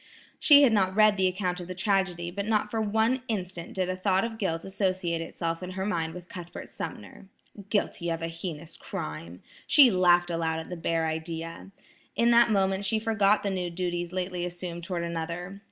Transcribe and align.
She 0.39 0.63
had 0.63 0.73
not 0.73 0.95
read 0.95 1.15
the 1.15 1.27
account 1.27 1.59
of 1.59 1.67
the 1.67 1.75
tragedy, 1.75 2.31
but 2.31 2.47
not 2.47 2.71
for 2.71 2.81
one 2.81 3.21
instant 3.27 3.75
did 3.75 3.87
a 3.87 3.95
thought 3.95 4.23
of 4.25 4.39
guilt 4.39 4.65
associate 4.65 5.21
itself 5.21 5.61
in 5.61 5.69
her 5.77 5.85
mind 5.85 6.15
with 6.15 6.27
Cuthbert 6.27 6.69
Sumner. 6.69 7.27
Guilty 7.69 8.09
of 8.09 8.23
a 8.23 8.27
heinous 8.27 8.77
crime! 8.77 9.43
She 9.67 9.91
laughed 9.91 10.31
aloud 10.31 10.57
at 10.57 10.71
the 10.71 10.75
bare 10.75 11.05
idea. 11.05 11.69
In 12.15 12.31
that 12.31 12.49
moment 12.49 12.83
she 12.83 12.97
forgot 12.97 13.43
the 13.43 13.51
new 13.51 13.69
duties 13.69 14.11
lately 14.11 14.43
assumed 14.43 14.83
toward 14.83 15.03
another. 15.03 15.59